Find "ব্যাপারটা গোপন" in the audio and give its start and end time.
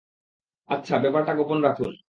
1.03-1.59